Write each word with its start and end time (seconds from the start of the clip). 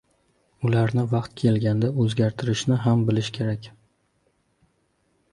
Ularni 0.67 1.01
vaqt 1.09 1.33
kelganda 1.41 1.91
o‘zgartirishni 2.05 2.77
ham 2.85 3.03
bilish 3.09 3.29
kerak. 3.35 3.69